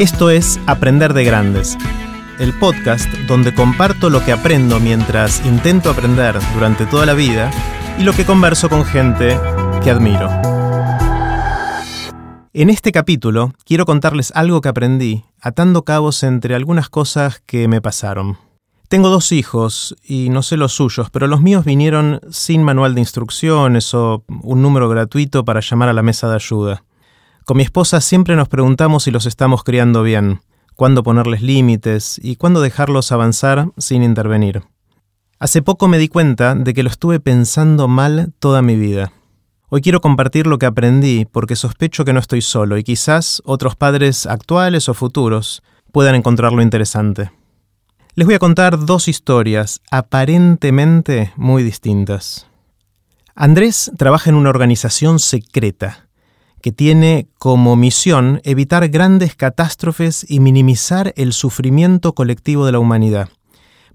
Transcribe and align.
Esto 0.00 0.28
es 0.28 0.58
Aprender 0.66 1.14
de 1.14 1.22
Grandes, 1.22 1.78
el 2.40 2.52
podcast 2.58 3.08
donde 3.28 3.54
comparto 3.54 4.10
lo 4.10 4.24
que 4.24 4.32
aprendo 4.32 4.80
mientras 4.80 5.46
intento 5.46 5.88
aprender 5.88 6.36
durante 6.52 6.84
toda 6.84 7.06
la 7.06 7.14
vida 7.14 7.52
y 7.96 8.02
lo 8.02 8.12
que 8.12 8.26
converso 8.26 8.68
con 8.68 8.84
gente 8.84 9.38
que 9.84 9.90
admiro. 9.90 10.28
En 12.52 12.70
este 12.70 12.90
capítulo 12.90 13.52
quiero 13.64 13.86
contarles 13.86 14.32
algo 14.34 14.60
que 14.60 14.68
aprendí 14.68 15.26
atando 15.40 15.84
cabos 15.84 16.24
entre 16.24 16.56
algunas 16.56 16.88
cosas 16.88 17.40
que 17.46 17.68
me 17.68 17.80
pasaron. 17.80 18.36
Tengo 18.88 19.10
dos 19.10 19.30
hijos 19.30 19.94
y 20.02 20.28
no 20.28 20.42
sé 20.42 20.56
los 20.56 20.72
suyos, 20.72 21.08
pero 21.10 21.28
los 21.28 21.40
míos 21.40 21.64
vinieron 21.64 22.20
sin 22.32 22.64
manual 22.64 22.96
de 22.96 23.00
instrucciones 23.00 23.94
o 23.94 24.24
un 24.42 24.60
número 24.60 24.88
gratuito 24.88 25.44
para 25.44 25.60
llamar 25.60 25.88
a 25.88 25.92
la 25.92 26.02
mesa 26.02 26.28
de 26.28 26.34
ayuda. 26.34 26.82
Con 27.44 27.58
mi 27.58 27.62
esposa 27.62 28.00
siempre 28.00 28.36
nos 28.36 28.48
preguntamos 28.48 29.02
si 29.02 29.10
los 29.10 29.26
estamos 29.26 29.64
criando 29.64 30.02
bien, 30.02 30.40
cuándo 30.76 31.02
ponerles 31.02 31.42
límites 31.42 32.18
y 32.22 32.36
cuándo 32.36 32.62
dejarlos 32.62 33.12
avanzar 33.12 33.68
sin 33.76 34.02
intervenir. 34.02 34.62
Hace 35.38 35.60
poco 35.60 35.86
me 35.86 35.98
di 35.98 36.08
cuenta 36.08 36.54
de 36.54 36.72
que 36.72 36.82
lo 36.82 36.88
estuve 36.88 37.20
pensando 37.20 37.86
mal 37.86 38.32
toda 38.38 38.62
mi 38.62 38.76
vida. 38.76 39.12
Hoy 39.68 39.82
quiero 39.82 40.00
compartir 40.00 40.46
lo 40.46 40.58
que 40.58 40.64
aprendí 40.64 41.26
porque 41.26 41.54
sospecho 41.54 42.06
que 42.06 42.14
no 42.14 42.20
estoy 42.20 42.40
solo 42.40 42.78
y 42.78 42.82
quizás 42.82 43.42
otros 43.44 43.76
padres 43.76 44.24
actuales 44.24 44.88
o 44.88 44.94
futuros 44.94 45.62
puedan 45.92 46.14
encontrarlo 46.14 46.62
interesante. 46.62 47.30
Les 48.14 48.24
voy 48.24 48.36
a 48.36 48.38
contar 48.38 48.86
dos 48.86 49.06
historias 49.06 49.82
aparentemente 49.90 51.34
muy 51.36 51.62
distintas. 51.62 52.46
Andrés 53.34 53.92
trabaja 53.98 54.30
en 54.30 54.36
una 54.36 54.48
organización 54.48 55.18
secreta 55.18 56.04
que 56.64 56.72
tiene 56.72 57.28
como 57.38 57.76
misión 57.76 58.40
evitar 58.42 58.88
grandes 58.88 59.36
catástrofes 59.36 60.24
y 60.26 60.40
minimizar 60.40 61.12
el 61.14 61.34
sufrimiento 61.34 62.14
colectivo 62.14 62.64
de 62.64 62.72
la 62.72 62.78
humanidad. 62.78 63.28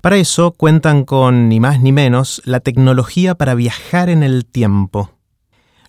Para 0.01 0.17
eso 0.17 0.51
cuentan 0.51 1.03
con, 1.03 1.49
ni 1.49 1.59
más 1.59 1.81
ni 1.81 1.91
menos, 1.91 2.43
la 2.45 2.59
tecnología 2.59 3.33
para 3.33 3.55
viajar 3.55 4.07
en 4.09 4.21
el 4.21 4.45
tiempo. 4.45 5.09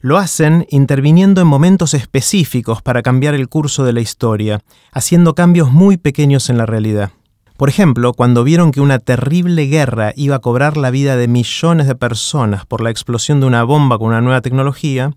Lo 0.01 0.17
hacen 0.17 0.67
interviniendo 0.71 1.43
en 1.43 1.49
momentos 1.49 1.93
específicos 1.93 2.81
para 2.81 3.03
cambiar 3.03 3.35
el 3.35 3.51
curso 3.51 3.85
de 3.85 3.93
la 3.93 4.01
historia, 4.01 4.63
haciendo 4.91 5.35
cambios 5.35 5.71
muy 5.71 5.99
pequeños 5.99 6.49
en 6.49 6.57
la 6.57 6.65
realidad. 6.65 7.11
Por 7.59 7.69
ejemplo, 7.69 8.15
cuando 8.15 8.43
vieron 8.43 8.73
que 8.73 8.81
una 8.81 9.01
terrible 9.01 9.67
guerra 9.67 10.15
iba 10.17 10.37
a 10.37 10.41
cobrar 10.41 10.79
la 10.79 10.91
vida 10.91 11.17
de 11.17 11.29
millones 11.29 11.89
de 11.89 11.95
personas 11.95 12.65
por 12.65 12.81
la 12.81 12.89
explosión 12.89 13.39
de 13.39 13.47
una 13.47 13.65
bomba 13.65 13.99
con 13.99 14.07
una 14.07 14.23
nueva 14.23 14.41
tecnología, 14.41 15.13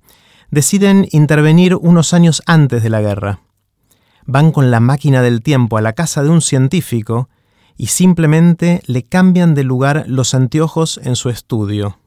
deciden 0.53 1.07
intervenir 1.11 1.75
unos 1.75 2.13
años 2.13 2.43
antes 2.45 2.83
de 2.83 2.89
la 2.91 3.01
guerra. 3.01 3.39
Van 4.25 4.51
con 4.51 4.69
la 4.69 4.79
máquina 4.79 5.23
del 5.23 5.41
tiempo 5.41 5.77
a 5.77 5.81
la 5.81 5.93
casa 5.93 6.21
de 6.21 6.29
un 6.29 6.41
científico 6.41 7.27
y 7.75 7.87
simplemente 7.87 8.83
le 8.85 9.01
cambian 9.01 9.55
de 9.55 9.63
lugar 9.63 10.05
los 10.07 10.35
anteojos 10.35 10.99
en 11.03 11.15
su 11.15 11.29
estudio. 11.29 11.97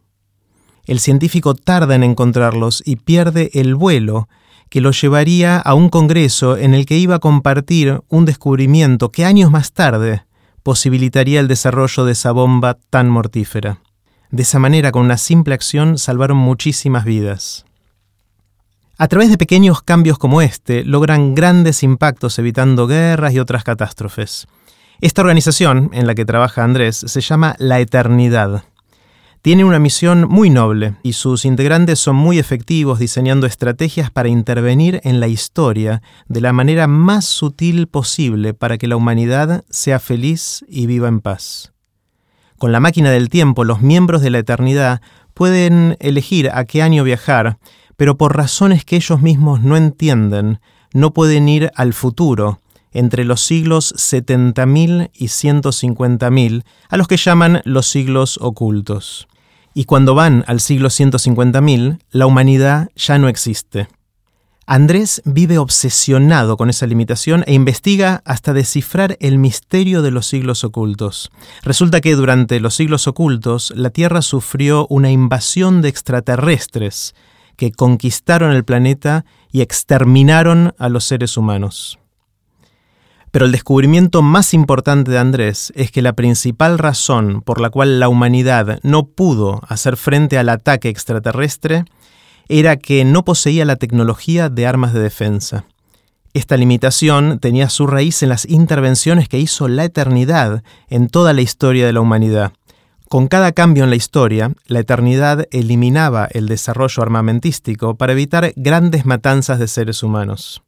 El 0.84 1.00
científico 1.00 1.56
tarda 1.56 1.96
en 1.96 2.04
encontrarlos 2.04 2.84
y 2.86 2.96
pierde 2.96 3.50
el 3.54 3.74
vuelo 3.74 4.28
que 4.70 4.80
lo 4.80 4.92
llevaría 4.92 5.58
a 5.58 5.74
un 5.74 5.88
congreso 5.88 6.56
en 6.56 6.72
el 6.72 6.86
que 6.86 6.98
iba 6.98 7.16
a 7.16 7.20
compartir 7.20 8.00
un 8.08 8.24
descubrimiento 8.26 9.10
que 9.10 9.24
años 9.24 9.50
más 9.50 9.72
tarde 9.72 10.24
posibilitaría 10.62 11.40
el 11.40 11.48
desarrollo 11.48 12.04
de 12.04 12.12
esa 12.12 12.30
bomba 12.30 12.78
tan 12.90 13.08
mortífera. 13.08 13.80
De 14.30 14.44
esa 14.44 14.60
manera, 14.60 14.92
con 14.92 15.04
una 15.04 15.18
simple 15.18 15.54
acción, 15.54 15.98
salvaron 15.98 16.36
muchísimas 16.36 17.04
vidas. 17.04 17.65
A 18.98 19.08
través 19.08 19.30
de 19.30 19.38
pequeños 19.38 19.82
cambios 19.82 20.18
como 20.18 20.40
este, 20.40 20.84
logran 20.84 21.34
grandes 21.34 21.82
impactos 21.82 22.38
evitando 22.38 22.86
guerras 22.86 23.34
y 23.34 23.38
otras 23.38 23.62
catástrofes. 23.62 24.46
Esta 25.00 25.20
organización 25.20 25.90
en 25.92 26.06
la 26.06 26.14
que 26.14 26.24
trabaja 26.24 26.64
Andrés 26.64 27.04
se 27.06 27.20
llama 27.20 27.54
La 27.58 27.80
Eternidad 27.80 28.64
tiene 29.46 29.64
una 29.64 29.78
misión 29.78 30.26
muy 30.28 30.50
noble 30.50 30.96
y 31.04 31.12
sus 31.12 31.44
integrantes 31.44 32.00
son 32.00 32.16
muy 32.16 32.40
efectivos 32.40 32.98
diseñando 32.98 33.46
estrategias 33.46 34.10
para 34.10 34.28
intervenir 34.28 35.00
en 35.04 35.20
la 35.20 35.28
historia 35.28 36.02
de 36.26 36.40
la 36.40 36.52
manera 36.52 36.88
más 36.88 37.26
sutil 37.26 37.86
posible 37.86 38.54
para 38.54 38.76
que 38.76 38.88
la 38.88 38.96
humanidad 38.96 39.64
sea 39.70 40.00
feliz 40.00 40.64
y 40.68 40.86
viva 40.86 41.06
en 41.06 41.20
paz. 41.20 41.72
Con 42.58 42.72
la 42.72 42.80
máquina 42.80 43.12
del 43.12 43.28
tiempo, 43.28 43.62
los 43.62 43.82
miembros 43.82 44.20
de 44.20 44.30
la 44.30 44.38
eternidad 44.38 45.00
pueden 45.32 45.96
elegir 46.00 46.50
a 46.50 46.64
qué 46.64 46.82
año 46.82 47.04
viajar, 47.04 47.58
pero 47.96 48.16
por 48.16 48.36
razones 48.36 48.84
que 48.84 48.96
ellos 48.96 49.20
mismos 49.20 49.62
no 49.62 49.76
entienden, 49.76 50.60
no 50.92 51.12
pueden 51.12 51.48
ir 51.48 51.70
al 51.74 51.92
futuro, 51.92 52.60
entre 52.92 53.24
los 53.24 53.42
siglos 53.42 53.94
70.000 53.96 55.10
y 55.12 55.26
150.000, 55.26 56.64
a 56.88 56.96
los 56.96 57.08
que 57.08 57.16
llaman 57.16 57.60
los 57.64 57.86
siglos 57.86 58.38
ocultos 58.40 59.28
y 59.76 59.84
cuando 59.84 60.14
van 60.14 60.42
al 60.46 60.60
siglo 60.60 60.88
150.000, 60.88 61.98
la 62.10 62.24
humanidad 62.24 62.88
ya 62.96 63.18
no 63.18 63.28
existe. 63.28 63.88
Andrés 64.66 65.20
vive 65.26 65.58
obsesionado 65.58 66.56
con 66.56 66.70
esa 66.70 66.86
limitación 66.86 67.44
e 67.46 67.52
investiga 67.52 68.22
hasta 68.24 68.54
descifrar 68.54 69.18
el 69.20 69.38
misterio 69.38 70.00
de 70.00 70.12
los 70.12 70.26
siglos 70.26 70.64
ocultos. 70.64 71.30
Resulta 71.62 72.00
que 72.00 72.14
durante 72.14 72.58
los 72.58 72.74
siglos 72.74 73.06
ocultos 73.06 73.70
la 73.76 73.90
Tierra 73.90 74.22
sufrió 74.22 74.86
una 74.88 75.10
invasión 75.10 75.82
de 75.82 75.90
extraterrestres 75.90 77.14
que 77.56 77.72
conquistaron 77.72 78.52
el 78.52 78.64
planeta 78.64 79.24
y 79.50 79.62
exterminaron 79.62 80.74
a 80.78 80.88
los 80.88 81.04
seres 81.04 81.36
humanos. 81.36 81.98
Pero 83.30 83.44
el 83.44 83.52
descubrimiento 83.52 84.22
más 84.22 84.54
importante 84.54 85.10
de 85.10 85.18
Andrés 85.18 85.72
es 85.76 85.90
que 85.90 86.00
la 86.00 86.14
principal 86.14 86.78
razón 86.78 87.42
por 87.42 87.60
la 87.60 87.68
cual 87.68 88.00
la 88.00 88.08
humanidad 88.08 88.78
no 88.82 89.08
pudo 89.08 89.60
hacer 89.68 89.96
frente 89.96 90.38
al 90.38 90.48
ataque 90.48 90.88
extraterrestre 90.88 91.84
era 92.48 92.76
que 92.76 93.04
no 93.04 93.24
poseía 93.24 93.64
la 93.64 93.76
tecnología 93.76 94.48
de 94.48 94.66
armas 94.66 94.94
de 94.94 95.00
defensa. 95.00 95.64
Esta 96.32 96.56
limitación 96.56 97.38
tenía 97.38 97.68
su 97.68 97.86
raíz 97.86 98.22
en 98.22 98.28
las 98.28 98.46
intervenciones 98.46 99.28
que 99.28 99.38
hizo 99.38 99.68
la 99.68 99.84
eternidad 99.84 100.62
en 100.88 101.08
toda 101.08 101.32
la 101.32 101.40
historia 101.40 101.86
de 101.86 101.92
la 101.92 102.00
humanidad. 102.00 102.52
Con 103.08 103.28
cada 103.28 103.52
cambio 103.52 103.84
en 103.84 103.90
la 103.90 103.96
historia, 103.96 104.52
la 104.66 104.80
eternidad 104.80 105.46
eliminaba 105.52 106.26
el 106.32 106.48
desarrollo 106.48 107.04
armamentístico 107.04 107.94
para 107.94 108.12
evitar 108.12 108.52
grandes 108.56 109.06
matanzas 109.06 109.60
de 109.60 109.68
seres 109.68 110.02
humanos. 110.02 110.62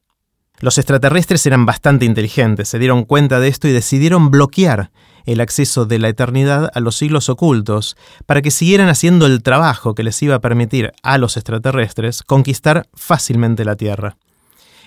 Los 0.60 0.78
extraterrestres 0.78 1.44
eran 1.46 1.66
bastante 1.66 2.04
inteligentes, 2.04 2.68
se 2.68 2.78
dieron 2.78 3.04
cuenta 3.04 3.40
de 3.40 3.48
esto 3.48 3.66
y 3.66 3.72
decidieron 3.72 4.30
bloquear 4.30 4.90
el 5.24 5.40
acceso 5.40 5.84
de 5.84 5.98
la 5.98 6.08
eternidad 6.08 6.70
a 6.72 6.80
los 6.80 6.96
siglos 6.96 7.28
ocultos 7.28 7.96
para 8.24 8.40
que 8.40 8.52
siguieran 8.52 8.88
haciendo 8.88 9.26
el 9.26 9.42
trabajo 9.42 9.94
que 9.96 10.04
les 10.04 10.22
iba 10.22 10.36
a 10.36 10.40
permitir 10.40 10.92
a 11.02 11.18
los 11.18 11.36
extraterrestres 11.36 12.22
conquistar 12.22 12.86
fácilmente 12.94 13.64
la 13.64 13.74
Tierra. 13.74 14.16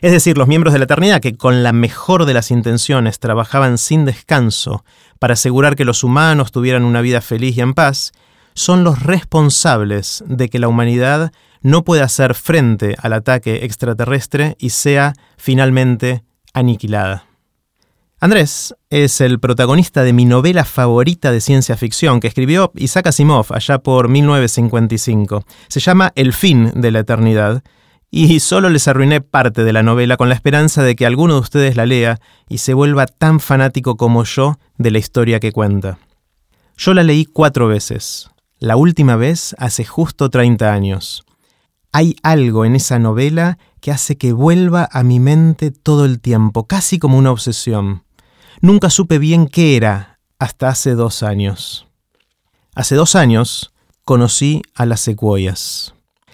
Es 0.02 0.12
decir, 0.12 0.36
los 0.36 0.48
miembros 0.48 0.74
de 0.74 0.80
la 0.80 0.86
eternidad 0.86 1.22
que 1.22 1.38
con 1.38 1.62
la 1.62 1.74
mejor 1.74 2.26
de 2.26 2.34
las 2.34 2.50
intenciones 2.50 3.20
trabajaban 3.20 3.78
sin 3.78 4.04
descanso 4.04 4.84
para 5.20 5.34
asegurar 5.34 5.76
que 5.76 5.86
los 5.86 6.04
humanos 6.04 6.52
tuvieran 6.52 6.86
una 6.86 7.02
vida 7.02 7.22
feliz 7.22 7.56
y 7.56 7.62
en 7.62 7.76
paz, 7.76 8.12
son 8.56 8.84
los 8.84 9.04
responsables 9.04 10.24
de 10.26 10.50
que 10.50 10.58
la 10.58 10.68
humanidad 10.68 11.32
no 11.62 11.84
pueda 11.84 12.06
hacer 12.06 12.34
frente 12.34 12.96
al 13.00 13.14
ataque 13.14 13.64
extraterrestre 13.64 14.56
y 14.58 14.72
sea 14.72 15.14
finalmente 15.38 16.24
aniquilada. 16.54 17.26
Andrés 18.20 18.76
es 18.90 19.22
el 19.22 19.40
protagonista 19.40 20.04
de 20.04 20.14
mi 20.14 20.26
novela 20.26 20.66
favorita 20.66 21.32
de 21.32 21.42
ciencia 21.42 21.78
ficción 21.78 22.20
que 22.20 22.28
escribió 22.28 22.72
Isaac 22.76 23.08
Asimov 23.08 23.48
allá 23.50 23.78
por 23.80 24.10
1955. 24.10 25.46
Se 25.68 25.80
llama 25.80 26.12
El 26.16 26.34
fin 26.34 26.72
de 26.76 26.92
la 26.92 27.00
eternidad 27.00 27.64
y 28.12 28.42
solo 28.42 28.70
les 28.70 28.90
arruiné 28.90 29.22
parte 29.22 29.64
de 29.64 29.72
la 29.72 29.84
novela 29.84 30.18
con 30.18 30.28
la 30.28 30.36
esperanza 30.36 30.84
de 30.84 30.98
que 30.98 31.06
alguno 31.06 31.36
de 31.36 31.40
ustedes 31.40 31.78
la 31.78 31.86
lea 31.86 32.20
y 32.50 32.58
se 32.58 32.74
vuelva 32.74 33.08
tan 33.08 33.40
fanático 33.40 33.96
como 33.96 34.26
yo 34.26 34.60
de 34.78 34.92
la 34.92 35.00
historia 35.00 35.40
que 35.40 35.54
cuenta. 35.54 35.98
Yo 36.76 36.94
la 36.94 37.04
leí 37.04 37.26
cuatro 37.26 37.68
veces, 37.68 38.30
la 38.60 38.76
última 38.76 39.16
vez 39.16 39.56
hace 39.58 39.86
justo 39.86 40.30
30 40.30 40.74
años. 40.74 41.24
Hay 41.94 42.18
algo 42.22 42.66
en 42.66 42.76
esa 42.76 43.00
novela 43.00 43.58
que 43.80 43.92
hace 43.92 44.18
que 44.18 44.34
vuelva 44.34 44.90
a 44.92 45.04
mi 45.04 45.20
mente 45.20 45.72
todo 45.72 46.04
el 46.06 46.20
tiempo, 46.20 46.68
casi 46.68 47.00
como 47.00 47.18
una 47.18 47.32
obsesión. 47.32 48.04
Nunca 48.62 48.90
supe 48.90 49.20
bien 49.20 49.48
qué 49.48 49.78
era 49.78 50.20
hasta 50.38 50.68
hace 50.70 50.96
dos 50.96 51.24
años. 51.24 51.88
Hace 52.76 52.96
dos 52.96 53.16
años 53.16 53.74
conocí 54.04 54.62
a 54.76 54.86
las 54.86 55.02
secuoyas. 55.02 55.94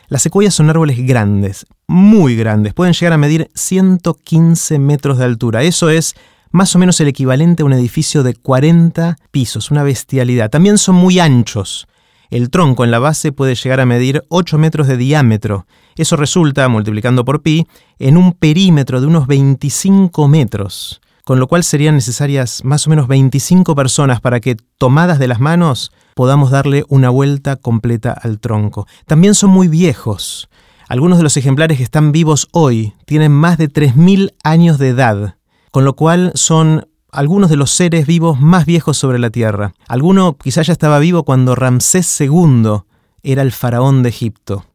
Las 0.10 0.22
secuoyas 0.22 0.54
son 0.54 0.70
árboles 0.70 1.06
grandes, 1.06 1.66
muy 1.86 2.38
grandes, 2.38 2.74
pueden 2.74 2.94
llegar 2.94 3.12
a 3.12 3.18
medir 3.18 3.52
115 3.56 4.80
metros 4.80 5.18
de 5.18 5.26
altura. 5.26 5.64
Eso 5.64 5.90
es 5.90 6.16
más 6.50 6.74
o 6.78 6.80
menos 6.80 7.02
el 7.02 7.10
equivalente 7.10 7.64
a 7.64 7.66
un 7.66 7.74
edificio 7.74 8.24
de 8.24 8.34
40 8.34 9.18
pisos, 9.32 9.70
una 9.70 9.84
bestialidad. 9.84 10.50
También 10.50 10.78
son 10.78 10.96
muy 10.96 11.20
anchos, 11.20 11.88
El 12.30 12.50
tronco 12.50 12.86
en 12.86 12.92
la 12.92 13.00
base 13.00 13.34
puede 13.34 13.56
llegar 13.56 13.82
a 13.82 13.86
medir 13.86 14.24
8 14.30 14.58
metros 14.58 14.88
de 14.88 14.96
diámetro. 14.96 15.66
Eso 15.98 16.16
resulta, 16.16 16.68
multiplicando 16.70 17.26
por 17.26 17.42
pi, 17.42 17.68
en 18.00 18.16
un 18.16 18.32
perímetro 18.32 19.02
de 19.02 19.08
unos 19.08 19.28
25 19.28 20.28
metros, 20.30 21.02
con 21.26 21.40
lo 21.40 21.48
cual 21.48 21.66
serían 21.66 21.96
necesarias 21.96 22.64
más 22.64 22.88
o 22.88 22.90
menos 22.90 23.10
25 23.10 23.76
personas 23.76 24.22
para 24.22 24.40
que, 24.40 24.56
tomadas 24.78 25.20
de 25.20 25.28
las 25.28 25.42
manos, 25.42 25.92
podamos 26.18 26.50
darle 26.50 26.84
una 26.90 27.12
vuelta 27.12 27.58
completa 27.58 28.12
al 28.12 28.40
tronco. 28.40 28.88
También 29.06 29.36
son 29.36 29.52
muy 29.52 29.68
viejos. 29.68 30.50
Algunos 30.90 31.20
de 31.20 31.24
los 31.24 31.38
ejemplares 31.38 31.78
que 31.78 31.84
están 31.84 32.12
vivos 32.12 32.48
hoy 32.52 32.94
tienen 33.06 33.32
más 33.32 33.60
de 33.60 33.70
3.000 33.70 34.34
años 34.44 34.80
de 34.80 34.90
edad, 34.90 35.36
con 35.70 35.86
lo 35.86 35.96
cual 35.96 36.32
son 36.34 36.88
algunos 37.12 37.52
de 37.52 37.56
los 37.56 37.70
seres 37.70 38.08
vivos 38.08 38.42
más 38.42 38.66
viejos 38.66 38.98
sobre 38.98 39.20
la 39.20 39.30
Tierra. 39.30 39.76
Alguno 39.88 40.40
quizá 40.40 40.64
ya 40.64 40.74
estaba 40.74 40.98
vivo 40.98 41.24
cuando 41.24 41.54
Ramsés 41.54 42.20
II 42.20 42.80
era 43.22 43.44
el 43.44 43.52
faraón 43.52 44.02
de 44.02 44.10
Egipto. 44.10 44.66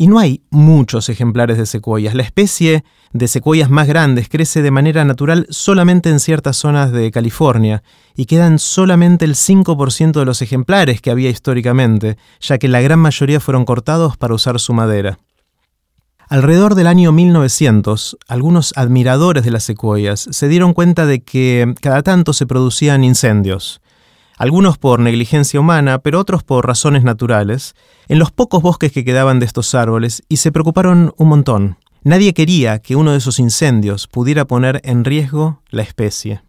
Y 0.00 0.06
no 0.06 0.20
hay 0.20 0.42
muchos 0.50 1.08
ejemplares 1.08 1.58
de 1.58 1.66
secuoyas. 1.66 2.14
La 2.14 2.22
especie 2.22 2.84
de 3.12 3.26
secuoyas 3.26 3.68
más 3.68 3.88
grandes 3.88 4.28
crece 4.28 4.62
de 4.62 4.70
manera 4.70 5.04
natural 5.04 5.48
solamente 5.50 6.08
en 6.08 6.20
ciertas 6.20 6.56
zonas 6.56 6.92
de 6.92 7.10
California 7.10 7.82
y 8.14 8.26
quedan 8.26 8.60
solamente 8.60 9.24
el 9.24 9.34
5% 9.34 10.12
de 10.12 10.24
los 10.24 10.40
ejemplares 10.40 11.00
que 11.00 11.10
había 11.10 11.30
históricamente, 11.30 12.16
ya 12.40 12.58
que 12.58 12.68
la 12.68 12.80
gran 12.80 13.00
mayoría 13.00 13.40
fueron 13.40 13.64
cortados 13.64 14.16
para 14.16 14.34
usar 14.34 14.60
su 14.60 14.72
madera. 14.72 15.18
Alrededor 16.28 16.76
del 16.76 16.86
año 16.86 17.10
1900, 17.10 18.18
algunos 18.28 18.74
admiradores 18.76 19.44
de 19.44 19.50
las 19.50 19.64
secuoyas 19.64 20.28
se 20.30 20.46
dieron 20.46 20.74
cuenta 20.74 21.06
de 21.06 21.24
que 21.24 21.74
cada 21.80 22.02
tanto 22.02 22.34
se 22.34 22.46
producían 22.46 23.02
incendios, 23.02 23.80
algunos 24.38 24.78
por 24.78 25.00
negligencia 25.00 25.60
humana, 25.60 25.98
pero 25.98 26.20
otros 26.20 26.42
por 26.42 26.66
razones 26.66 27.02
naturales, 27.02 27.74
en 28.08 28.18
los 28.18 28.30
pocos 28.30 28.62
bosques 28.62 28.92
que 28.92 29.04
quedaban 29.04 29.40
de 29.40 29.46
estos 29.46 29.74
árboles 29.74 30.22
y 30.28 30.38
se 30.38 30.52
preocuparon 30.52 31.12
un 31.16 31.28
montón. 31.28 31.76
Nadie 32.04 32.32
quería 32.32 32.78
que 32.78 32.96
uno 32.96 33.12
de 33.12 33.18
esos 33.18 33.38
incendios 33.38 34.06
pudiera 34.06 34.46
poner 34.46 34.80
en 34.84 35.04
riesgo 35.04 35.62
la 35.70 35.82
especie. 35.82 36.42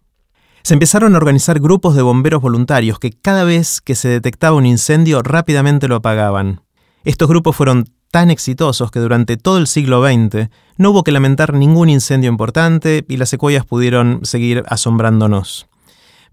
Se 0.62 0.74
empezaron 0.74 1.14
a 1.14 1.18
organizar 1.18 1.58
grupos 1.58 1.96
de 1.96 2.02
bomberos 2.02 2.42
voluntarios 2.42 2.98
que 2.98 3.10
cada 3.10 3.44
vez 3.44 3.80
que 3.80 3.94
se 3.94 4.08
detectaba 4.08 4.56
un 4.56 4.66
incendio 4.66 5.22
rápidamente 5.22 5.88
lo 5.88 5.96
apagaban. 5.96 6.62
Estos 7.04 7.28
grupos 7.28 7.56
fueron 7.56 7.86
tan 8.10 8.30
exitosos 8.30 8.90
que 8.90 9.00
durante 9.00 9.36
todo 9.36 9.58
el 9.58 9.66
siglo 9.66 10.04
XX 10.04 10.50
no 10.76 10.90
hubo 10.90 11.02
que 11.02 11.12
lamentar 11.12 11.54
ningún 11.54 11.88
incendio 11.88 12.28
importante 12.28 13.04
y 13.08 13.16
las 13.16 13.30
secuoyas 13.30 13.64
pudieron 13.64 14.20
seguir 14.24 14.64
asombrándonos. 14.68 15.69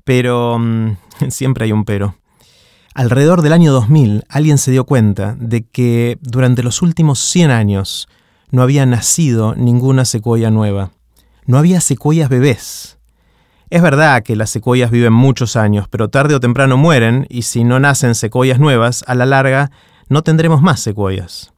Pero 0.07 0.57
mm, 0.57 0.95
siempre 1.29 1.65
hay 1.65 1.73
un 1.73 1.83
pero. 1.83 2.15
Alrededor 2.95 3.41
del 3.41 3.51
año 3.51 3.73
2000 3.73 4.23
alguien 4.29 4.57
se 4.57 4.71
dio 4.71 4.85
cuenta 4.85 5.35
de 5.37 5.65
que 5.65 6.17
durante 6.21 6.63
los 6.63 6.81
últimos 6.81 7.19
100 7.19 7.51
años 7.51 8.07
no 8.49 8.63
había 8.63 8.85
nacido 8.85 9.53
ninguna 9.53 10.05
secuoya 10.05 10.49
nueva. 10.49 10.91
No 11.45 11.57
había 11.57 11.81
secuoyas 11.81 12.29
bebés. 12.29 12.97
Es 13.69 13.81
verdad 13.81 14.23
que 14.23 14.37
las 14.37 14.49
secuoyas 14.49 14.91
viven 14.91 15.11
muchos 15.11 15.57
años, 15.57 15.87
pero 15.89 16.09
tarde 16.09 16.35
o 16.35 16.39
temprano 16.39 16.77
mueren 16.77 17.27
y 17.29 17.41
si 17.41 17.65
no 17.65 17.77
nacen 17.81 18.15
secuoyas 18.15 18.59
nuevas, 18.59 19.03
a 19.07 19.13
la 19.13 19.25
larga 19.25 19.71
no 20.07 20.23
tendremos 20.23 20.61
más 20.61 20.79
secuoyas. 20.79 21.53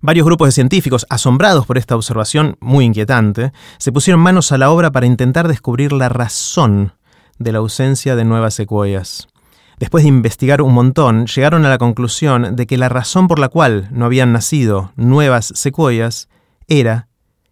Varios 0.00 0.24
grupos 0.24 0.48
de 0.48 0.52
científicos, 0.52 1.04
asombrados 1.10 1.66
por 1.66 1.76
esta 1.76 1.94
observación 1.94 2.56
muy 2.60 2.86
inquietante, 2.86 3.52
se 3.76 3.92
pusieron 3.92 4.22
manos 4.22 4.50
a 4.50 4.56
la 4.58 4.70
obra 4.70 4.90
para 4.90 5.06
intentar 5.06 5.46
descubrir 5.46 5.92
la 5.92 6.08
razón 6.08 6.94
de 7.38 7.52
la 7.52 7.58
ausencia 7.58 8.16
de 8.16 8.24
nuevas 8.24 8.54
secuoyas. 8.54 9.28
Después 9.78 10.02
de 10.04 10.08
investigar 10.08 10.60
un 10.60 10.74
montón, 10.74 11.26
llegaron 11.26 11.64
a 11.64 11.68
la 11.68 11.78
conclusión 11.78 12.56
de 12.56 12.66
que 12.66 12.78
la 12.78 12.88
razón 12.88 13.28
por 13.28 13.38
la 13.38 13.48
cual 13.48 13.88
no 13.92 14.06
habían 14.06 14.32
nacido 14.32 14.92
nuevas 14.96 15.52
secuoyas 15.54 16.28
era 16.66 17.08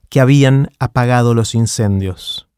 que 0.09 0.21
habían 0.21 0.71
apagado 0.79 1.35
los 1.35 1.55
incendios. 1.55 2.49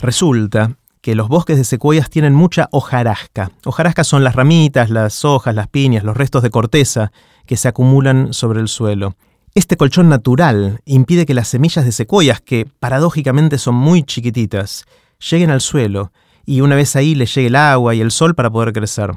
Resulta 0.00 0.76
que 1.00 1.14
los 1.14 1.28
bosques 1.28 1.56
de 1.56 1.64
secuoyas 1.64 2.10
tienen 2.10 2.34
mucha 2.34 2.68
hojarasca. 2.72 3.52
Hojarasca 3.64 4.02
son 4.02 4.24
las 4.24 4.34
ramitas, 4.34 4.90
las 4.90 5.24
hojas, 5.24 5.54
las 5.54 5.68
piñas, 5.68 6.02
los 6.02 6.16
restos 6.16 6.42
de 6.42 6.50
corteza 6.50 7.12
que 7.46 7.56
se 7.56 7.68
acumulan 7.68 8.32
sobre 8.32 8.60
el 8.60 8.66
suelo. 8.66 9.14
Este 9.54 9.76
colchón 9.76 10.08
natural 10.08 10.80
impide 10.84 11.24
que 11.24 11.34
las 11.34 11.48
semillas 11.48 11.84
de 11.84 11.92
secuoyas, 11.92 12.40
que 12.40 12.66
paradójicamente 12.80 13.56
son 13.56 13.76
muy 13.76 14.02
chiquititas, 14.02 14.84
lleguen 15.18 15.50
al 15.50 15.60
suelo 15.60 16.12
y 16.44 16.60
una 16.60 16.76
vez 16.76 16.96
ahí 16.96 17.14
les 17.14 17.34
llegue 17.34 17.48
el 17.48 17.56
agua 17.56 17.94
y 17.94 18.00
el 18.00 18.10
sol 18.10 18.34
para 18.34 18.50
poder 18.50 18.72
crecer. 18.72 19.12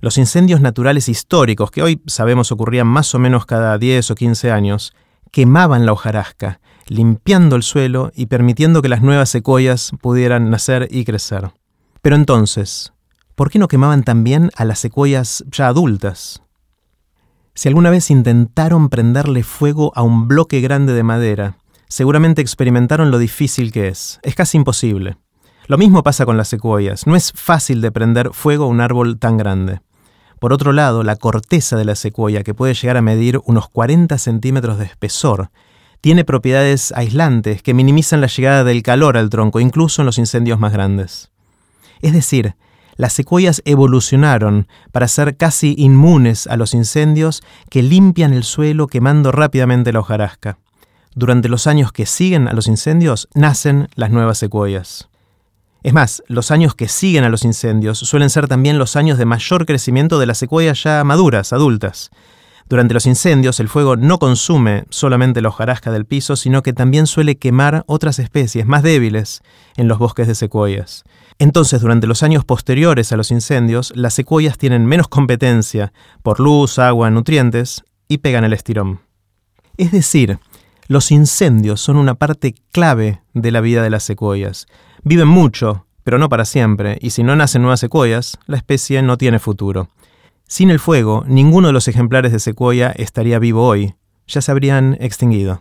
Los 0.00 0.18
incendios 0.18 0.60
naturales 0.60 1.08
históricos, 1.08 1.70
que 1.70 1.82
hoy 1.82 2.02
sabemos 2.06 2.52
ocurrían 2.52 2.86
más 2.86 3.14
o 3.14 3.18
menos 3.18 3.46
cada 3.46 3.78
10 3.78 4.10
o 4.10 4.14
15 4.14 4.50
años, 4.50 4.92
quemaban 5.32 5.86
la 5.86 5.92
hojarasca, 5.92 6.60
limpiando 6.86 7.56
el 7.56 7.62
suelo 7.62 8.12
y 8.14 8.26
permitiendo 8.26 8.82
que 8.82 8.88
las 8.88 9.02
nuevas 9.02 9.28
secuoyas 9.30 9.92
pudieran 10.00 10.50
nacer 10.50 10.88
y 10.90 11.04
crecer. 11.04 11.50
Pero 12.02 12.14
entonces, 12.14 12.92
¿por 13.34 13.50
qué 13.50 13.58
no 13.58 13.68
quemaban 13.68 14.04
también 14.04 14.50
a 14.56 14.64
las 14.64 14.78
secuoyas 14.78 15.44
ya 15.50 15.68
adultas? 15.68 16.42
Si 17.54 17.68
alguna 17.68 17.90
vez 17.90 18.10
intentaron 18.10 18.90
prenderle 18.90 19.42
fuego 19.42 19.90
a 19.96 20.02
un 20.02 20.28
bloque 20.28 20.60
grande 20.60 20.92
de 20.92 21.02
madera, 21.02 21.56
seguramente 21.88 22.42
experimentaron 22.42 23.10
lo 23.10 23.18
difícil 23.18 23.72
que 23.72 23.88
es. 23.88 24.20
Es 24.22 24.34
casi 24.34 24.56
imposible. 24.56 25.16
Lo 25.66 25.78
mismo 25.78 26.02
pasa 26.02 26.24
con 26.24 26.36
las 26.36 26.48
secuoyas. 26.48 27.06
No 27.06 27.16
es 27.16 27.32
fácil 27.32 27.80
de 27.80 27.90
prender 27.90 28.30
fuego 28.32 28.64
a 28.64 28.68
un 28.68 28.80
árbol 28.80 29.18
tan 29.18 29.36
grande. 29.36 29.80
Por 30.38 30.52
otro 30.52 30.72
lado, 30.72 31.02
la 31.02 31.16
corteza 31.16 31.76
de 31.76 31.84
la 31.84 31.94
secuoya, 31.94 32.42
que 32.42 32.54
puede 32.54 32.74
llegar 32.74 32.96
a 32.96 33.02
medir 33.02 33.40
unos 33.46 33.68
40 33.68 34.18
centímetros 34.18 34.78
de 34.78 34.84
espesor, 34.84 35.50
tiene 36.00 36.24
propiedades 36.24 36.92
aislantes 36.92 37.62
que 37.62 37.74
minimizan 37.74 38.20
la 38.20 38.26
llegada 38.26 38.62
del 38.62 38.82
calor 38.82 39.16
al 39.16 39.30
tronco, 39.30 39.60
incluso 39.60 40.02
en 40.02 40.06
los 40.06 40.18
incendios 40.18 40.60
más 40.60 40.72
grandes. 40.72 41.32
Es 42.02 42.12
decir, 42.12 42.54
las 42.96 43.12
secuoyas 43.12 43.62
evolucionaron 43.64 44.68
para 44.92 45.08
ser 45.08 45.36
casi 45.36 45.74
inmunes 45.76 46.46
a 46.46 46.56
los 46.56 46.74
incendios 46.74 47.42
que 47.70 47.82
limpian 47.82 48.32
el 48.32 48.44
suelo 48.44 48.86
quemando 48.86 49.32
rápidamente 49.32 49.92
la 49.92 50.00
hojarasca. 50.00 50.58
Durante 51.18 51.48
los 51.48 51.66
años 51.66 51.92
que 51.92 52.04
siguen 52.04 52.46
a 52.46 52.52
los 52.52 52.66
incendios 52.66 53.26
nacen 53.32 53.88
las 53.94 54.10
nuevas 54.10 54.36
secuoyas. 54.36 55.08
Es 55.82 55.94
más, 55.94 56.22
los 56.28 56.50
años 56.50 56.74
que 56.74 56.88
siguen 56.88 57.24
a 57.24 57.30
los 57.30 57.42
incendios 57.42 57.98
suelen 57.98 58.28
ser 58.28 58.48
también 58.48 58.76
los 58.76 58.96
años 58.96 59.16
de 59.16 59.24
mayor 59.24 59.64
crecimiento 59.64 60.18
de 60.18 60.26
las 60.26 60.36
secuoyas 60.36 60.82
ya 60.82 61.02
maduras, 61.04 61.54
adultas. 61.54 62.10
Durante 62.68 62.92
los 62.92 63.06
incendios 63.06 63.60
el 63.60 63.70
fuego 63.70 63.96
no 63.96 64.18
consume 64.18 64.84
solamente 64.90 65.40
la 65.40 65.48
hojarasca 65.48 65.90
del 65.90 66.04
piso, 66.04 66.36
sino 66.36 66.62
que 66.62 66.74
también 66.74 67.06
suele 67.06 67.38
quemar 67.38 67.84
otras 67.86 68.18
especies 68.18 68.66
más 68.66 68.82
débiles 68.82 69.40
en 69.78 69.88
los 69.88 69.98
bosques 69.98 70.26
de 70.26 70.34
secuoyas. 70.34 71.04
Entonces, 71.38 71.80
durante 71.80 72.06
los 72.06 72.22
años 72.22 72.44
posteriores 72.44 73.10
a 73.12 73.16
los 73.16 73.30
incendios, 73.30 73.90
las 73.96 74.12
secuoyas 74.12 74.58
tienen 74.58 74.84
menos 74.84 75.08
competencia 75.08 75.94
por 76.22 76.40
luz, 76.40 76.78
agua, 76.78 77.08
nutrientes 77.08 77.84
y 78.06 78.18
pegan 78.18 78.44
el 78.44 78.52
estirón. 78.52 79.00
Es 79.78 79.92
decir, 79.92 80.38
los 80.88 81.10
incendios 81.10 81.80
son 81.80 81.96
una 81.96 82.14
parte 82.14 82.54
clave 82.72 83.22
de 83.34 83.50
la 83.50 83.60
vida 83.60 83.82
de 83.82 83.90
las 83.90 84.02
secuoyas. 84.02 84.66
Viven 85.02 85.28
mucho, 85.28 85.86
pero 86.04 86.18
no 86.18 86.28
para 86.28 86.44
siempre, 86.44 86.98
y 87.00 87.10
si 87.10 87.22
no 87.22 87.34
nacen 87.34 87.62
nuevas 87.62 87.80
secuoyas, 87.80 88.38
la 88.46 88.56
especie 88.56 89.02
no 89.02 89.18
tiene 89.18 89.38
futuro. 89.38 89.88
Sin 90.46 90.70
el 90.70 90.78
fuego, 90.78 91.24
ninguno 91.26 91.66
de 91.68 91.72
los 91.72 91.88
ejemplares 91.88 92.32
de 92.32 92.38
secuoya 92.38 92.92
estaría 92.96 93.38
vivo 93.38 93.66
hoy, 93.66 93.94
ya 94.28 94.40
se 94.40 94.50
habrían 94.52 94.96
extinguido. 95.00 95.60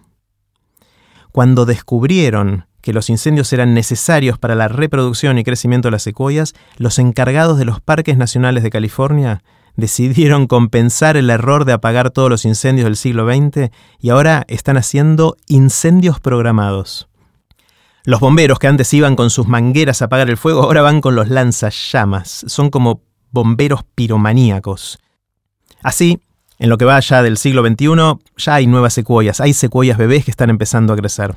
Cuando 1.31 1.65
descubrieron 1.65 2.67
que 2.81 2.93
los 2.93 3.09
incendios 3.09 3.51
eran 3.51 3.73
necesarios 3.73 4.37
para 4.37 4.53
la 4.53 4.67
reproducción 4.67 5.39
y 5.39 5.43
crecimiento 5.43 5.87
de 5.87 5.93
las 5.93 6.03
secuoyas, 6.03 6.53
los 6.77 6.99
encargados 6.99 7.57
de 7.57 7.65
los 7.65 7.81
parques 7.81 8.15
nacionales 8.15 8.61
de 8.61 8.69
California 8.69 9.41
decidieron 9.75 10.47
compensar 10.47 11.17
el 11.17 11.29
error 11.29 11.65
de 11.65 11.73
apagar 11.73 12.11
todos 12.11 12.29
los 12.29 12.45
incendios 12.45 12.85
del 12.85 12.95
siglo 12.95 13.27
XX 13.27 13.71
y 13.99 14.09
ahora 14.09 14.45
están 14.47 14.77
haciendo 14.77 15.37
incendios 15.47 16.19
programados. 16.19 17.07
Los 18.03 18.19
bomberos 18.19 18.59
que 18.59 18.67
antes 18.67 18.93
iban 18.93 19.15
con 19.15 19.29
sus 19.29 19.47
mangueras 19.47 20.01
a 20.01 20.05
apagar 20.05 20.29
el 20.29 20.37
fuego 20.37 20.63
ahora 20.63 20.81
van 20.81 21.01
con 21.01 21.15
los 21.15 21.29
lanzallamas. 21.29 22.45
Son 22.47 22.69
como 22.69 23.01
bomberos 23.31 23.81
piromaníacos. 23.95 24.99
Así, 25.81 26.21
en 26.59 26.69
lo 26.69 26.77
que 26.77 26.85
va 26.85 26.99
ya 26.99 27.21
del 27.21 27.37
siglo 27.37 27.65
XXI, 27.65 28.19
ya 28.37 28.55
hay 28.55 28.67
nuevas 28.67 28.93
secuoyas, 28.93 29.41
hay 29.41 29.53
secuoyas 29.53 29.97
bebés 29.97 30.23
que 30.23 30.31
están 30.31 30.49
empezando 30.49 30.93
a 30.93 30.95
crecer. 30.95 31.35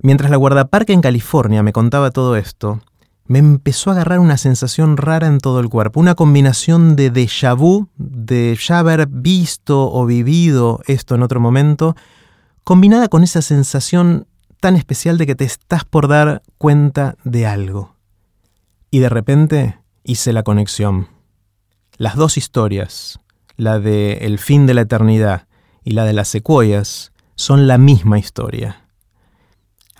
Mientras 0.00 0.30
la 0.30 0.36
guardaparque 0.36 0.92
en 0.92 1.00
California 1.00 1.62
me 1.62 1.72
contaba 1.72 2.10
todo 2.10 2.36
esto, 2.36 2.80
me 3.26 3.38
empezó 3.38 3.90
a 3.90 3.94
agarrar 3.94 4.18
una 4.18 4.36
sensación 4.36 4.96
rara 4.96 5.26
en 5.26 5.38
todo 5.38 5.60
el 5.60 5.68
cuerpo, 5.68 6.00
una 6.00 6.14
combinación 6.14 6.96
de 6.96 7.12
déjà 7.12 7.56
vu, 7.56 7.88
de 7.96 8.58
ya 8.60 8.80
haber 8.80 9.06
visto 9.06 9.92
o 9.92 10.04
vivido 10.06 10.80
esto 10.86 11.14
en 11.14 11.22
otro 11.22 11.40
momento, 11.40 11.94
combinada 12.64 13.08
con 13.08 13.22
esa 13.22 13.42
sensación 13.42 14.26
tan 14.60 14.76
especial 14.76 15.18
de 15.18 15.26
que 15.26 15.34
te 15.34 15.44
estás 15.44 15.84
por 15.84 16.08
dar 16.08 16.42
cuenta 16.58 17.16
de 17.24 17.46
algo. 17.46 17.96
Y 18.90 18.98
de 19.00 19.08
repente 19.08 19.78
hice 20.04 20.32
la 20.32 20.42
conexión. 20.42 21.08
Las 21.96 22.16
dos 22.16 22.36
historias, 22.36 23.20
la 23.56 23.78
de 23.78 24.18
El 24.22 24.38
fin 24.38 24.66
de 24.66 24.74
la 24.74 24.82
eternidad 24.82 25.46
y 25.84 25.92
la 25.92 26.04
de 26.04 26.12
las 26.12 26.28
secuoyas, 26.28 27.12
son 27.34 27.66
la 27.66 27.78
misma 27.78 28.18
historia. 28.18 28.81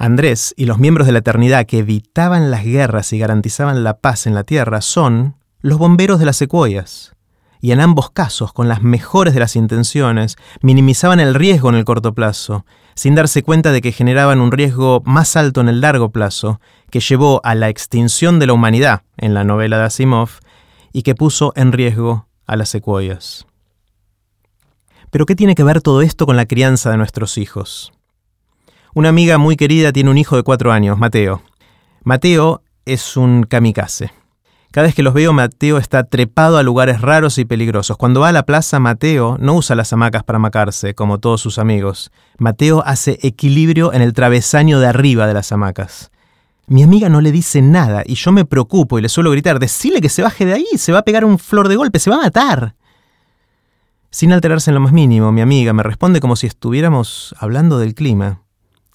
Andrés 0.03 0.53
y 0.57 0.65
los 0.65 0.81
miembros 0.81 1.07
de 1.07 1.13
la 1.13 1.21
eternidad 1.21 1.65
que 1.65 1.79
evitaban 1.79 2.51
las 2.51 2.65
guerras 2.65 3.13
y 3.13 3.21
garantizaban 3.21 3.85
la 3.85 3.99
paz 3.99 4.27
en 4.27 4.35
la 4.35 4.43
Tierra 4.43 4.81
son 4.81 5.37
los 5.61 5.79
bomberos 5.79 6.19
de 6.19 6.27
las 6.27 6.37
secuoyas. 6.37 7.15
Y 7.61 7.71
en 7.71 7.81
ambos 7.81 8.11
casos, 8.11 8.53
con 8.53 8.67
las 8.67 8.83
mejores 8.83 9.33
de 9.33 9.39
las 9.39 9.55
intenciones, 9.55 10.35
minimizaban 10.61 11.21
el 11.21 11.37
riesgo 11.37 11.69
en 11.69 11.77
el 11.77 11.85
corto 11.85 12.15
plazo, 12.15 12.67
sin 12.97 13.15
darse 13.15 13.45
cuenta 13.45 13.71
de 13.71 13.81
que 13.81 13.93
generaban 13.93 14.41
un 14.41 14.51
riesgo 14.51 15.03
más 15.05 15.37
alto 15.37 15.61
en 15.61 15.69
el 15.69 15.81
largo 15.81 16.11
plazo, 16.11 16.61
que 16.91 16.99
llevó 16.99 17.41
a 17.45 17.55
la 17.55 17.69
extinción 17.69 18.41
de 18.41 18.49
la 18.49 18.55
humanidad 18.55 19.03
en 19.19 19.35
la 19.35 19.45
novela 19.45 19.79
de 19.79 19.85
Asimov 19.85 20.31
y 20.93 21.03
que 21.03 21.15
puso 21.15 21.53
en 21.55 21.71
riesgo 21.71 22.27
a 22.45 22.57
las 22.57 22.71
secuoyas. 22.71 23.47
Pero 25.13 25.27
¿qué 25.27 25.37
tiene 25.37 25.55
que 25.55 25.63
ver 25.63 25.81
todo 25.81 26.03
esto 26.03 26.27
con 26.27 26.37
la 26.37 26.47
crianza 26.47 26.91
de 26.91 26.97
nuestros 26.97 27.39
hijos? 27.39 27.93
Una 28.95 29.09
amiga 29.09 29.39
muy 29.39 29.57
querida 29.57 29.91
tiene 29.91 30.11
un 30.11 30.19
hijo 30.19 30.37
de 30.37 30.43
cuatro 30.43 30.71
años, 30.71 30.99
Mateo. 30.99 31.41
Mateo 32.05 32.61
es 32.85 33.17
un 33.17 33.45
kamikaze. 33.45 34.13
Cada 34.71 34.87
vez 34.87 34.95
que 34.95 35.03
los 35.03 35.15
veo, 35.15 35.33
Mateo 35.33 35.79
está 35.79 36.05
trepado 36.05 36.59
a 36.59 36.63
lugares 36.63 37.01
raros 37.01 37.39
y 37.39 37.47
peligrosos. 37.47 37.97
Cuando 37.97 38.21
va 38.21 38.29
a 38.29 38.33
la 38.33 38.45
plaza, 38.45 38.81
Mateo 38.81 39.39
no 39.41 39.55
usa 39.55 39.77
las 39.77 39.95
hamacas 39.95 40.25
para 40.25 40.37
amacarse, 40.37 40.95
como 40.95 41.21
todos 41.21 41.41
sus 41.41 41.59
amigos. 41.59 42.11
Mateo 42.37 42.83
hace 42.85 43.19
equilibrio 43.23 43.95
en 43.95 44.03
el 44.03 44.13
travesaño 44.13 44.79
de 44.79 44.89
arriba 44.89 45.27
de 45.27 45.35
las 45.35 45.53
hamacas. 45.53 46.11
Mi 46.67 46.83
amiga 46.83 47.09
no 47.09 47.23
le 47.23 47.33
dice 47.33 47.63
nada 47.63 48.03
y 48.05 48.17
yo 48.17 48.31
me 48.31 48.45
preocupo 48.45 48.99
y 48.99 49.03
le 49.03 49.09
suelo 49.09 49.31
gritar, 49.31 49.59
decile 49.59 50.03
que 50.03 50.11
se 50.11 50.21
baje 50.21 50.45
de 50.45 50.53
ahí, 50.53 50.67
se 50.77 50.93
va 50.93 50.99
a 50.99 51.05
pegar 51.05 51.25
un 51.25 51.39
flor 51.39 51.69
de 51.69 51.77
golpe, 51.77 51.99
se 51.99 52.11
va 52.11 52.17
a 52.17 52.23
matar. 52.25 52.75
Sin 54.11 54.33
alterarse 54.33 54.71
en 54.71 54.75
lo 54.75 54.81
más 54.81 54.93
mínimo, 54.93 55.33
mi 55.33 55.41
amiga 55.41 55.73
me 55.73 55.83
responde 55.83 56.21
como 56.21 56.37
si 56.37 56.47
estuviéramos 56.47 57.35
hablando 57.39 57.79
del 57.79 57.95
clima 57.95 58.43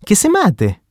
que 0.06 0.16
se 0.16 0.30
mate. 0.30 0.82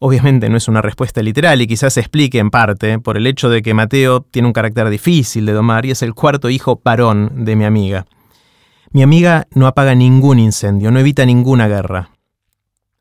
Obviamente 0.00 0.50
no 0.50 0.56
es 0.56 0.68
una 0.68 0.82
respuesta 0.82 1.22
literal 1.22 1.62
y 1.62 1.66
quizás 1.66 1.94
se 1.94 2.00
explique 2.00 2.38
en 2.38 2.50
parte 2.50 2.98
por 2.98 3.16
el 3.16 3.26
hecho 3.26 3.48
de 3.48 3.62
que 3.62 3.74
Mateo 3.74 4.20
tiene 4.20 4.48
un 4.48 4.52
carácter 4.52 4.90
difícil 4.90 5.46
de 5.46 5.52
domar 5.52 5.86
y 5.86 5.92
es 5.92 6.02
el 6.02 6.14
cuarto 6.14 6.50
hijo 6.50 6.76
parón 6.76 7.44
de 7.44 7.56
mi 7.56 7.64
amiga. 7.64 8.04
Mi 8.90 9.02
amiga 9.02 9.46
no 9.52 9.66
apaga 9.66 9.94
ningún 9.94 10.38
incendio, 10.38 10.90
no 10.90 11.00
evita 11.00 11.24
ninguna 11.24 11.68
guerra. 11.68 12.10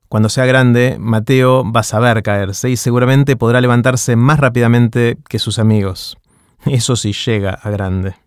Cuando 0.08 0.29
sea 0.29 0.46
grande, 0.46 0.98
Mateo 1.00 1.70
va 1.70 1.82
a 1.82 1.84
saber 1.84 2.24
caerse 2.24 2.70
y 2.70 2.77
seguramente 2.77 3.36
podrá 3.36 3.60
levantarse 3.60 4.15
más 4.15 4.39
rápidamente 4.39 5.17
que 5.27 5.39
sus 5.39 5.60
amigos. 5.60 6.17
Eso 6.65 6.96
sí 6.96 7.13
llega 7.13 7.51
a 7.51 7.70
grande. 7.70 8.23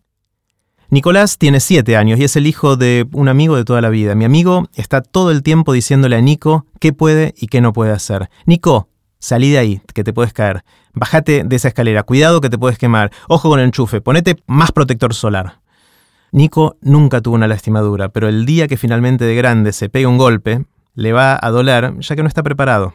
Nicolás 0.88 1.36
tiene 1.38 1.58
siete 1.58 1.96
años 1.96 2.20
y 2.20 2.24
es 2.24 2.36
el 2.36 2.46
hijo 2.46 2.76
de 2.76 3.08
un 3.12 3.28
amigo 3.28 3.56
de 3.56 3.64
toda 3.64 3.80
la 3.80 3.88
vida. 3.88 4.14
Mi 4.14 4.24
amigo 4.24 4.68
está 4.74 5.02
todo 5.02 5.32
el 5.32 5.42
tiempo 5.42 5.72
diciéndole 5.72 6.16
a 6.16 6.20
Nico 6.20 6.66
qué 6.78 6.92
puede 6.92 7.34
y 7.36 7.48
qué 7.48 7.60
no 7.60 7.72
puede 7.72 7.90
hacer. 7.90 8.30
Nico, 8.44 8.88
salí 9.18 9.50
de 9.50 9.58
ahí, 9.58 9.80
que 9.94 10.04
te 10.04 10.12
puedes 10.12 10.32
caer. 10.32 10.62
Bájate 10.94 11.42
de 11.44 11.56
esa 11.56 11.68
escalera, 11.68 12.04
cuidado 12.04 12.40
que 12.40 12.50
te 12.50 12.58
puedes 12.58 12.78
quemar. 12.78 13.10
Ojo 13.28 13.48
con 13.48 13.58
el 13.58 13.66
enchufe, 13.66 14.00
ponete 14.00 14.36
más 14.46 14.70
protector 14.70 15.12
solar. 15.12 15.60
Nico 16.30 16.76
nunca 16.80 17.20
tuvo 17.20 17.34
una 17.34 17.48
lastimadura, 17.48 18.08
pero 18.10 18.28
el 18.28 18.46
día 18.46 18.68
que 18.68 18.76
finalmente 18.76 19.24
de 19.24 19.34
grande 19.34 19.72
se 19.72 19.88
pegue 19.88 20.06
un 20.06 20.18
golpe, 20.18 20.66
le 20.94 21.12
va 21.12 21.36
a 21.40 21.50
doler 21.50 21.94
ya 21.98 22.14
que 22.14 22.22
no 22.22 22.28
está 22.28 22.44
preparado. 22.44 22.94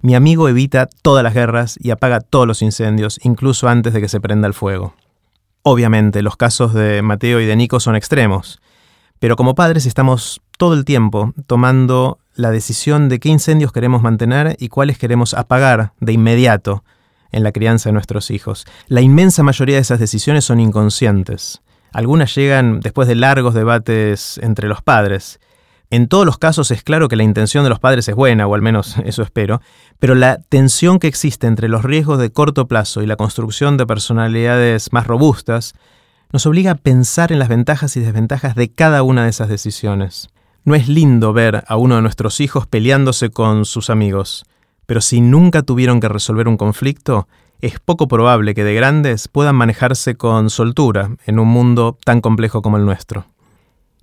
Mi 0.00 0.14
amigo 0.14 0.48
evita 0.48 0.88
todas 1.02 1.22
las 1.22 1.34
guerras 1.34 1.78
y 1.80 1.90
apaga 1.90 2.20
todos 2.20 2.46
los 2.46 2.62
incendios, 2.62 3.20
incluso 3.22 3.68
antes 3.68 3.92
de 3.92 4.00
que 4.00 4.08
se 4.08 4.20
prenda 4.20 4.48
el 4.48 4.54
fuego. 4.54 4.94
Obviamente, 5.62 6.22
los 6.22 6.36
casos 6.36 6.72
de 6.72 7.02
Mateo 7.02 7.40
y 7.40 7.46
de 7.46 7.56
Nico 7.56 7.80
son 7.80 7.96
extremos, 7.96 8.60
pero 9.18 9.36
como 9.36 9.54
padres 9.54 9.84
estamos 9.84 10.40
todo 10.56 10.74
el 10.74 10.84
tiempo 10.84 11.34
tomando 11.46 12.18
la 12.34 12.50
decisión 12.50 13.08
de 13.08 13.20
qué 13.20 13.28
incendios 13.28 13.72
queremos 13.72 14.02
mantener 14.02 14.56
y 14.58 14.68
cuáles 14.68 14.98
queremos 14.98 15.34
apagar 15.34 15.92
de 16.00 16.14
inmediato 16.14 16.82
en 17.30 17.42
la 17.42 17.52
crianza 17.52 17.90
de 17.90 17.92
nuestros 17.92 18.30
hijos. 18.30 18.66
La 18.88 19.02
inmensa 19.02 19.42
mayoría 19.42 19.76
de 19.76 19.82
esas 19.82 20.00
decisiones 20.00 20.44
son 20.44 20.60
inconscientes. 20.60 21.60
Algunas 21.92 22.34
llegan 22.34 22.80
después 22.80 23.08
de 23.08 23.14
largos 23.16 23.54
debates 23.54 24.38
entre 24.42 24.68
los 24.68 24.80
padres, 24.80 25.40
en 25.90 26.06
todos 26.06 26.24
los 26.24 26.38
casos 26.38 26.70
es 26.70 26.84
claro 26.84 27.08
que 27.08 27.16
la 27.16 27.24
intención 27.24 27.64
de 27.64 27.70
los 27.70 27.80
padres 27.80 28.08
es 28.08 28.14
buena, 28.14 28.46
o 28.46 28.54
al 28.54 28.62
menos 28.62 28.96
eso 29.04 29.22
espero, 29.22 29.60
pero 29.98 30.14
la 30.14 30.40
tensión 30.48 30.98
que 30.98 31.08
existe 31.08 31.46
entre 31.46 31.68
los 31.68 31.84
riesgos 31.84 32.18
de 32.18 32.30
corto 32.30 32.68
plazo 32.68 33.02
y 33.02 33.06
la 33.06 33.16
construcción 33.16 33.76
de 33.76 33.86
personalidades 33.86 34.92
más 34.92 35.06
robustas 35.06 35.74
nos 36.32 36.46
obliga 36.46 36.72
a 36.72 36.76
pensar 36.76 37.32
en 37.32 37.40
las 37.40 37.48
ventajas 37.48 37.96
y 37.96 38.00
desventajas 38.00 38.54
de 38.54 38.70
cada 38.70 39.02
una 39.02 39.24
de 39.24 39.30
esas 39.30 39.48
decisiones. 39.48 40.28
No 40.64 40.76
es 40.76 40.88
lindo 40.88 41.32
ver 41.32 41.64
a 41.66 41.76
uno 41.76 41.96
de 41.96 42.02
nuestros 42.02 42.40
hijos 42.40 42.68
peleándose 42.68 43.30
con 43.30 43.64
sus 43.64 43.90
amigos, 43.90 44.44
pero 44.86 45.00
si 45.00 45.20
nunca 45.20 45.62
tuvieron 45.62 46.00
que 46.00 46.08
resolver 46.08 46.46
un 46.46 46.56
conflicto, 46.56 47.26
es 47.60 47.80
poco 47.80 48.06
probable 48.06 48.54
que 48.54 48.64
de 48.64 48.74
grandes 48.74 49.26
puedan 49.26 49.56
manejarse 49.56 50.14
con 50.14 50.50
soltura 50.50 51.16
en 51.26 51.38
un 51.38 51.48
mundo 51.48 51.98
tan 52.04 52.20
complejo 52.20 52.62
como 52.62 52.76
el 52.76 52.84
nuestro. 52.84 53.26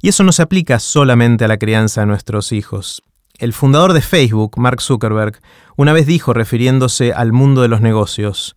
Y 0.02 0.10
eso 0.10 0.24
no 0.24 0.32
se 0.32 0.44
aplica 0.44 0.80
solamente 0.80 1.46
a 1.46 1.48
la 1.48 1.58
crianza 1.58 2.02
de 2.02 2.08
nuestros 2.08 2.52
hijos. 2.52 3.04
El 3.38 3.54
fundador 3.54 3.94
de 3.94 4.02
Facebook, 4.02 4.58
Mark 4.58 4.82
Zuckerberg, 4.82 5.40
una 5.76 5.94
vez 5.94 6.08
dijo, 6.08 6.34
refiriéndose 6.34 7.14
al 7.14 7.34
mundo 7.34 7.62
de 7.62 7.68
los 7.68 7.82
negocios, 7.82 8.56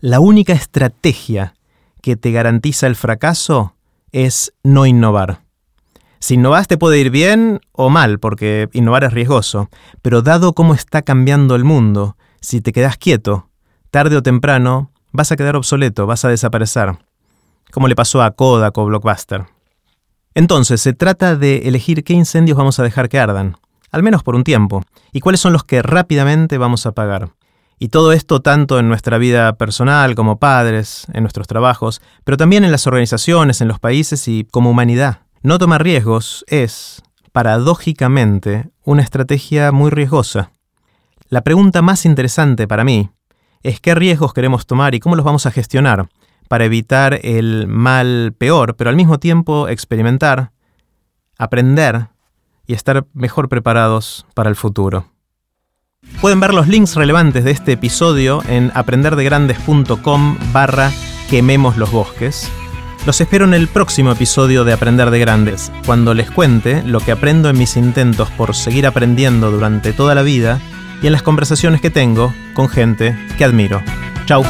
la 0.00 0.20
única 0.20 0.52
estrategia 0.52 1.54
que 2.02 2.16
te 2.16 2.32
garantiza 2.32 2.86
el 2.86 2.96
fracaso 2.96 3.74
es 4.10 4.52
no 4.62 4.86
innovar. 4.86 5.42
Si 6.20 6.34
innovas 6.34 6.68
te 6.68 6.78
puede 6.78 7.00
ir 7.00 7.10
bien 7.10 7.60
o 7.72 7.90
mal, 7.90 8.20
porque 8.20 8.68
innovar 8.72 9.02
es 9.02 9.12
riesgoso, 9.12 9.70
pero 10.02 10.22
dado 10.22 10.52
cómo 10.52 10.74
está 10.74 11.02
cambiando 11.02 11.56
el 11.56 11.64
mundo, 11.64 12.16
si 12.40 12.60
te 12.60 12.72
quedas 12.72 12.96
quieto, 12.96 13.48
tarde 13.90 14.16
o 14.16 14.22
temprano 14.22 14.92
vas 15.10 15.32
a 15.32 15.36
quedar 15.36 15.56
obsoleto, 15.56 16.06
vas 16.06 16.24
a 16.24 16.28
desaparecer, 16.28 16.96
como 17.72 17.88
le 17.88 17.96
pasó 17.96 18.22
a 18.22 18.30
Kodak 18.30 18.78
o 18.78 18.84
Blockbuster. 18.86 19.46
Entonces, 20.34 20.80
se 20.80 20.92
trata 20.92 21.36
de 21.36 21.68
elegir 21.68 22.04
qué 22.04 22.14
incendios 22.14 22.56
vamos 22.56 22.78
a 22.78 22.82
dejar 22.82 23.08
que 23.08 23.18
ardan, 23.18 23.56
al 23.90 24.02
menos 24.02 24.22
por 24.22 24.34
un 24.34 24.44
tiempo, 24.44 24.82
y 25.12 25.20
cuáles 25.20 25.40
son 25.40 25.52
los 25.52 25.64
que 25.64 25.82
rápidamente 25.82 26.58
vamos 26.58 26.86
a 26.86 26.90
apagar. 26.90 27.30
Y 27.78 27.88
todo 27.88 28.12
esto 28.12 28.40
tanto 28.40 28.78
en 28.78 28.88
nuestra 28.88 29.18
vida 29.18 29.54
personal 29.54 30.14
como 30.14 30.38
padres, 30.38 31.06
en 31.12 31.24
nuestros 31.24 31.48
trabajos, 31.48 32.00
pero 32.24 32.36
también 32.36 32.64
en 32.64 32.70
las 32.70 32.86
organizaciones, 32.86 33.60
en 33.60 33.68
los 33.68 33.80
países 33.80 34.28
y 34.28 34.46
como 34.50 34.70
humanidad. 34.70 35.22
No 35.42 35.58
tomar 35.58 35.82
riesgos 35.82 36.44
es, 36.46 37.02
paradójicamente, 37.32 38.70
una 38.84 39.02
estrategia 39.02 39.72
muy 39.72 39.90
riesgosa. 39.90 40.52
La 41.28 41.40
pregunta 41.40 41.82
más 41.82 42.06
interesante 42.06 42.68
para 42.68 42.84
mí 42.84 43.10
es 43.62 43.80
qué 43.80 43.94
riesgos 43.94 44.32
queremos 44.32 44.66
tomar 44.66 44.94
y 44.94 45.00
cómo 45.00 45.16
los 45.16 45.24
vamos 45.24 45.46
a 45.46 45.50
gestionar, 45.50 46.08
para 46.52 46.66
evitar 46.66 47.18
el 47.22 47.66
mal 47.66 48.34
peor, 48.36 48.76
pero 48.76 48.90
al 48.90 48.96
mismo 48.96 49.18
tiempo 49.18 49.68
experimentar, 49.68 50.52
aprender 51.38 52.08
y 52.66 52.74
estar 52.74 53.06
mejor 53.14 53.48
preparados 53.48 54.26
para 54.34 54.50
el 54.50 54.56
futuro. 54.56 55.06
Pueden 56.20 56.40
ver 56.40 56.52
los 56.52 56.68
links 56.68 56.94
relevantes 56.94 57.44
de 57.44 57.52
este 57.52 57.72
episodio 57.72 58.42
en 58.46 58.70
aprenderdegrandes.com 58.74 60.36
barra 60.52 60.92
quememos 61.30 61.78
los 61.78 61.90
bosques. 61.90 62.52
Los 63.06 63.22
espero 63.22 63.46
en 63.46 63.54
el 63.54 63.66
próximo 63.66 64.12
episodio 64.12 64.64
de 64.64 64.74
Aprender 64.74 65.10
de 65.10 65.20
Grandes, 65.20 65.72
cuando 65.86 66.12
les 66.12 66.30
cuente 66.30 66.82
lo 66.82 67.00
que 67.00 67.12
aprendo 67.12 67.48
en 67.48 67.56
mis 67.56 67.78
intentos 67.78 68.28
por 68.32 68.54
seguir 68.54 68.86
aprendiendo 68.86 69.50
durante 69.50 69.94
toda 69.94 70.14
la 70.14 70.20
vida 70.20 70.60
y 71.02 71.06
en 71.06 71.12
las 71.12 71.22
conversaciones 71.22 71.80
que 71.80 71.88
tengo 71.88 72.34
con 72.52 72.68
gente 72.68 73.16
que 73.38 73.44
admiro. 73.44 73.80
Chau. 74.26 74.44